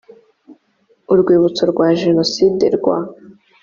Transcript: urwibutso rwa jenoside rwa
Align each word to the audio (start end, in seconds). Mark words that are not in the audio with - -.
urwibutso 1.11 1.63
rwa 1.71 1.87
jenoside 2.01 2.65
rwa 2.77 2.97